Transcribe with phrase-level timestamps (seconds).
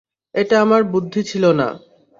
[0.35, 1.67] এটা আমার বুদ্ধি ছিল না।